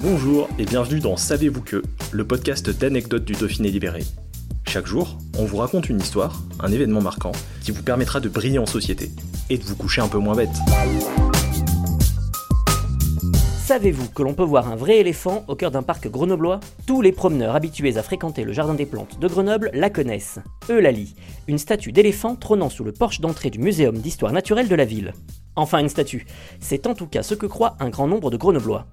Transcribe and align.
Bonjour 0.00 0.48
et 0.60 0.64
bienvenue 0.64 1.00
dans 1.00 1.16
Savez-vous 1.16 1.60
que, 1.60 1.82
le 2.12 2.24
podcast 2.24 2.70
d'anecdotes 2.70 3.24
du 3.24 3.32
Dauphiné 3.32 3.68
libéré. 3.68 4.04
Chaque 4.64 4.86
jour, 4.86 5.18
on 5.36 5.44
vous 5.44 5.56
raconte 5.56 5.88
une 5.88 5.98
histoire, 5.98 6.40
un 6.60 6.70
événement 6.70 7.00
marquant, 7.00 7.32
qui 7.62 7.72
vous 7.72 7.82
permettra 7.82 8.20
de 8.20 8.28
briller 8.28 8.60
en 8.60 8.66
société 8.66 9.10
et 9.50 9.58
de 9.58 9.64
vous 9.64 9.74
coucher 9.74 10.00
un 10.00 10.06
peu 10.06 10.18
moins 10.18 10.36
bête. 10.36 10.54
Savez-vous 13.64 14.08
que 14.10 14.22
l'on 14.22 14.34
peut 14.34 14.44
voir 14.44 14.70
un 14.70 14.76
vrai 14.76 14.98
éléphant 14.98 15.44
au 15.48 15.56
cœur 15.56 15.72
d'un 15.72 15.82
parc 15.82 16.08
grenoblois? 16.08 16.60
Tous 16.86 17.02
les 17.02 17.10
promeneurs 17.10 17.56
habitués 17.56 17.98
à 17.98 18.04
fréquenter 18.04 18.44
le 18.44 18.52
jardin 18.52 18.74
des 18.74 18.86
plantes 18.86 19.18
de 19.18 19.26
Grenoble 19.26 19.72
la 19.74 19.90
connaissent. 19.90 20.38
Eulalie, 20.70 21.16
une 21.48 21.58
statue 21.58 21.90
d'éléphant 21.90 22.36
trônant 22.36 22.70
sous 22.70 22.84
le 22.84 22.92
porche 22.92 23.20
d'entrée 23.20 23.50
du 23.50 23.58
Muséum 23.58 23.98
d'histoire 23.98 24.32
naturelle 24.32 24.68
de 24.68 24.76
la 24.76 24.84
ville. 24.84 25.12
Enfin 25.56 25.80
une 25.80 25.88
statue, 25.88 26.24
c'est 26.60 26.86
en 26.86 26.94
tout 26.94 27.08
cas 27.08 27.24
ce 27.24 27.34
que 27.34 27.46
croit 27.46 27.76
un 27.80 27.88
grand 27.88 28.06
nombre 28.06 28.30
de 28.30 28.36
Grenoblois 28.36 28.86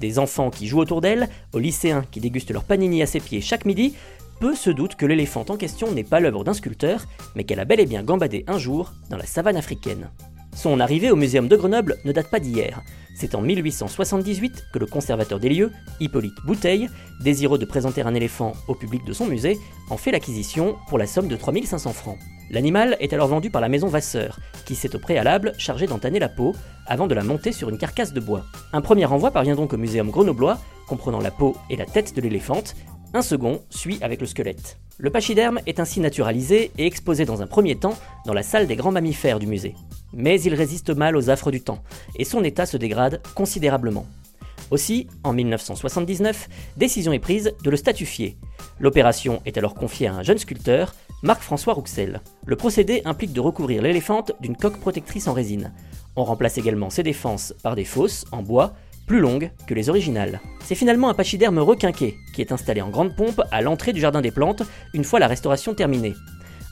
des 0.00 0.18
enfants 0.18 0.50
qui 0.50 0.66
jouent 0.66 0.80
autour 0.80 1.00
d'elle, 1.00 1.28
aux 1.52 1.58
lycéens 1.58 2.04
qui 2.10 2.20
dégustent 2.20 2.52
leur 2.52 2.64
panini 2.64 3.02
à 3.02 3.06
ses 3.06 3.20
pieds 3.20 3.40
chaque 3.40 3.64
midi, 3.64 3.94
peu 4.40 4.54
se 4.54 4.70
doute 4.70 4.94
que 4.94 5.06
l'éléphant 5.06 5.44
en 5.48 5.56
question 5.56 5.92
n'est 5.92 6.04
pas 6.04 6.20
l'œuvre 6.20 6.44
d'un 6.44 6.54
sculpteur, 6.54 7.06
mais 7.34 7.44
qu'elle 7.44 7.60
a 7.60 7.64
bel 7.64 7.80
et 7.80 7.86
bien 7.86 8.02
gambadé 8.02 8.44
un 8.46 8.58
jour 8.58 8.92
dans 9.10 9.16
la 9.16 9.26
savane 9.26 9.56
africaine. 9.56 10.10
Son 10.54 10.80
arrivée 10.80 11.10
au 11.10 11.16
Muséum 11.16 11.48
de 11.48 11.56
Grenoble 11.56 11.98
ne 12.04 12.12
date 12.12 12.30
pas 12.30 12.40
d'hier. 12.40 12.82
C'est 13.14 13.34
en 13.34 13.42
1878 13.42 14.66
que 14.72 14.78
le 14.78 14.86
conservateur 14.86 15.40
des 15.40 15.48
lieux, 15.48 15.72
Hippolyte 16.00 16.34
Bouteille, 16.46 16.88
désireux 17.20 17.58
de 17.58 17.64
présenter 17.64 18.02
un 18.02 18.14
éléphant 18.14 18.52
au 18.68 18.74
public 18.74 19.04
de 19.04 19.12
son 19.12 19.26
musée, 19.26 19.58
en 19.90 19.96
fait 19.96 20.12
l'acquisition 20.12 20.76
pour 20.88 20.98
la 20.98 21.06
somme 21.06 21.28
de 21.28 21.36
3500 21.36 21.92
francs. 21.92 22.18
L'animal 22.50 22.96
est 23.00 23.12
alors 23.12 23.28
vendu 23.28 23.50
par 23.50 23.60
la 23.60 23.68
maison 23.68 23.88
Vasseur, 23.88 24.38
qui 24.64 24.74
s'est 24.74 24.94
au 24.96 24.98
préalable 24.98 25.52
chargé 25.58 25.86
d'entaner 25.86 26.18
la 26.18 26.28
peau 26.28 26.54
avant 26.88 27.06
de 27.06 27.14
la 27.14 27.22
monter 27.22 27.52
sur 27.52 27.68
une 27.68 27.78
carcasse 27.78 28.12
de 28.12 28.20
bois. 28.20 28.44
Un 28.72 28.80
premier 28.80 29.06
envoi 29.06 29.30
parvient 29.30 29.54
donc 29.54 29.72
au 29.72 29.76
muséum 29.76 30.10
grenoblois, 30.10 30.58
comprenant 30.86 31.20
la 31.20 31.30
peau 31.30 31.56
et 31.70 31.76
la 31.76 31.86
tête 31.86 32.14
de 32.14 32.20
l'éléphante. 32.20 32.74
Un 33.14 33.22
second 33.22 33.60
suit 33.70 33.98
avec 34.00 34.20
le 34.20 34.26
squelette. 34.26 34.78
Le 34.98 35.10
pachyderme 35.10 35.60
est 35.66 35.80
ainsi 35.80 36.00
naturalisé 36.00 36.72
et 36.76 36.86
exposé 36.86 37.24
dans 37.24 37.40
un 37.40 37.46
premier 37.46 37.76
temps 37.76 37.96
dans 38.26 38.34
la 38.34 38.42
salle 38.42 38.66
des 38.66 38.76
grands 38.76 38.90
mammifères 38.90 39.38
du 39.38 39.46
musée. 39.46 39.74
Mais 40.12 40.40
il 40.40 40.54
résiste 40.54 40.90
mal 40.90 41.16
aux 41.16 41.30
affres 41.30 41.50
du 41.50 41.60
temps, 41.60 41.82
et 42.16 42.24
son 42.24 42.42
état 42.42 42.66
se 42.66 42.76
dégrade 42.76 43.22
considérablement. 43.34 44.06
Aussi, 44.70 45.06
en 45.24 45.32
1979, 45.32 46.48
décision 46.76 47.12
est 47.12 47.18
prise 47.18 47.54
de 47.62 47.70
le 47.70 47.76
statufier. 47.76 48.36
L'opération 48.80 49.40
est 49.46 49.56
alors 49.56 49.74
confiée 49.74 50.08
à 50.08 50.14
un 50.14 50.22
jeune 50.22 50.38
sculpteur, 50.38 50.94
Marc-François 51.22 51.74
Rouxel. 51.74 52.20
Le 52.44 52.56
procédé 52.56 53.02
implique 53.04 53.32
de 53.32 53.40
recouvrir 53.40 53.82
l'éléphante 53.82 54.32
d'une 54.40 54.56
coque 54.56 54.78
protectrice 54.78 55.26
en 55.26 55.32
résine. 55.32 55.72
On 56.18 56.24
remplace 56.24 56.58
également 56.58 56.90
ses 56.90 57.04
défenses 57.04 57.54
par 57.62 57.76
des 57.76 57.84
fosses 57.84 58.24
en 58.32 58.42
bois, 58.42 58.72
plus 59.06 59.20
longues 59.20 59.52
que 59.68 59.74
les 59.74 59.88
originales. 59.88 60.40
C'est 60.64 60.74
finalement 60.74 61.08
un 61.08 61.14
pachyderme 61.14 61.60
requinqué 61.60 62.16
qui 62.34 62.40
est 62.40 62.50
installé 62.50 62.82
en 62.82 62.90
grande 62.90 63.14
pompe 63.14 63.40
à 63.52 63.62
l'entrée 63.62 63.92
du 63.92 64.00
jardin 64.00 64.20
des 64.20 64.32
plantes 64.32 64.64
une 64.94 65.04
fois 65.04 65.20
la 65.20 65.28
restauration 65.28 65.74
terminée. 65.74 66.14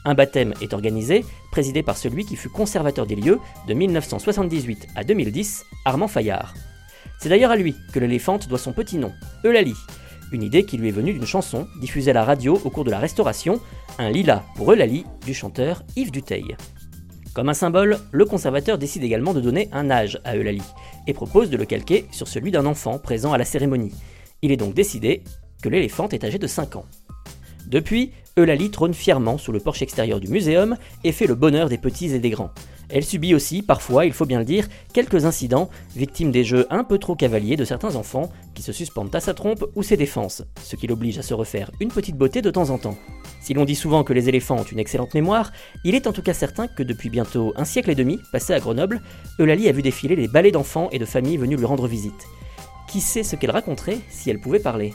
Un 0.04 0.14
baptême 0.14 0.52
est 0.60 0.74
organisé, 0.74 1.24
présidé 1.52 1.84
par 1.84 1.96
celui 1.96 2.24
qui 2.24 2.34
fut 2.34 2.48
conservateur 2.48 3.06
des 3.06 3.14
lieux 3.14 3.38
de 3.68 3.74
1978 3.74 4.88
à 4.96 5.04
2010, 5.04 5.64
Armand 5.84 6.08
Fayard. 6.08 6.52
C'est 7.20 7.28
d'ailleurs 7.28 7.52
à 7.52 7.56
lui 7.56 7.76
que 7.92 8.00
l'éléphante 8.00 8.48
doit 8.48 8.58
son 8.58 8.72
petit 8.72 8.98
nom, 8.98 9.12
Eulalie, 9.44 9.76
une 10.32 10.42
idée 10.42 10.64
qui 10.64 10.76
lui 10.76 10.88
est 10.88 10.92
venue 10.92 11.12
d'une 11.12 11.24
chanson 11.24 11.68
diffusée 11.80 12.10
à 12.10 12.14
la 12.14 12.24
radio 12.24 12.60
au 12.64 12.70
cours 12.70 12.84
de 12.84 12.90
la 12.90 12.98
Restauration, 12.98 13.60
un 14.00 14.10
lilas 14.10 14.42
pour 14.56 14.72
Eulalie 14.72 15.06
du 15.24 15.34
chanteur 15.34 15.84
Yves 15.94 16.10
Duteil. 16.10 16.56
Comme 17.36 17.50
un 17.50 17.54
symbole, 17.54 17.98
le 18.12 18.24
conservateur 18.24 18.78
décide 18.78 19.04
également 19.04 19.34
de 19.34 19.42
donner 19.42 19.68
un 19.70 19.90
âge 19.90 20.18
à 20.24 20.38
Eulalie 20.38 20.62
et 21.06 21.12
propose 21.12 21.50
de 21.50 21.58
le 21.58 21.66
calquer 21.66 22.06
sur 22.10 22.28
celui 22.28 22.50
d'un 22.50 22.64
enfant 22.64 22.98
présent 22.98 23.34
à 23.34 23.36
la 23.36 23.44
cérémonie. 23.44 23.92
Il 24.40 24.52
est 24.52 24.56
donc 24.56 24.72
décidé 24.72 25.22
que 25.62 25.68
l'éléphant 25.68 26.08
est 26.08 26.24
âgé 26.24 26.38
de 26.38 26.46
5 26.46 26.76
ans. 26.76 26.86
Depuis, 27.66 28.12
Eulalie 28.38 28.70
trône 28.70 28.94
fièrement 28.94 29.36
sous 29.36 29.52
le 29.52 29.60
porche 29.60 29.82
extérieur 29.82 30.18
du 30.18 30.28
muséum 30.28 30.78
et 31.04 31.12
fait 31.12 31.26
le 31.26 31.34
bonheur 31.34 31.68
des 31.68 31.76
petits 31.76 32.14
et 32.14 32.20
des 32.20 32.30
grands. 32.30 32.52
Elle 32.88 33.04
subit 33.04 33.34
aussi, 33.34 33.62
parfois, 33.62 34.06
il 34.06 34.12
faut 34.12 34.26
bien 34.26 34.38
le 34.38 34.44
dire, 34.44 34.68
quelques 34.92 35.24
incidents, 35.24 35.68
victime 35.96 36.30
des 36.30 36.44
jeux 36.44 36.66
un 36.70 36.84
peu 36.84 36.98
trop 36.98 37.16
cavaliers 37.16 37.56
de 37.56 37.64
certains 37.64 37.96
enfants 37.96 38.30
qui 38.54 38.62
se 38.62 38.72
suspendent 38.72 39.14
à 39.14 39.20
sa 39.20 39.34
trompe 39.34 39.64
ou 39.74 39.82
ses 39.82 39.96
défenses, 39.96 40.44
ce 40.62 40.76
qui 40.76 40.86
l'oblige 40.86 41.18
à 41.18 41.22
se 41.22 41.34
refaire 41.34 41.70
une 41.80 41.90
petite 41.90 42.16
beauté 42.16 42.42
de 42.42 42.50
temps 42.50 42.70
en 42.70 42.78
temps. 42.78 42.96
Si 43.40 43.54
l'on 43.54 43.64
dit 43.64 43.74
souvent 43.74 44.04
que 44.04 44.12
les 44.12 44.28
éléphants 44.28 44.58
ont 44.58 44.64
une 44.64 44.78
excellente 44.78 45.14
mémoire, 45.14 45.52
il 45.84 45.94
est 45.94 46.06
en 46.06 46.12
tout 46.12 46.22
cas 46.22 46.34
certain 46.34 46.68
que 46.68 46.82
depuis 46.82 47.10
bientôt 47.10 47.52
un 47.56 47.64
siècle 47.64 47.90
et 47.90 47.96
demi, 47.96 48.20
passé 48.32 48.52
à 48.52 48.60
Grenoble, 48.60 49.02
Eulalie 49.40 49.68
a 49.68 49.72
vu 49.72 49.82
défiler 49.82 50.14
les 50.14 50.28
ballets 50.28 50.52
d'enfants 50.52 50.88
et 50.92 50.98
de 50.98 51.04
familles 51.04 51.38
venus 51.38 51.58
lui 51.58 51.66
rendre 51.66 51.88
visite. 51.88 52.26
Qui 52.88 53.00
sait 53.00 53.24
ce 53.24 53.34
qu'elle 53.34 53.50
raconterait 53.50 53.98
si 54.10 54.30
elle 54.30 54.40
pouvait 54.40 54.60
parler? 54.60 54.94